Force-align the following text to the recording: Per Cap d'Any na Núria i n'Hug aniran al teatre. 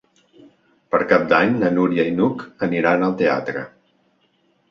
Per 0.93 1.01
Cap 1.11 1.25
d'Any 1.33 1.51
na 1.63 1.69
Núria 1.75 2.05
i 2.11 2.15
n'Hug 2.15 2.41
aniran 2.69 3.05
al 3.09 3.13
teatre. 3.21 3.67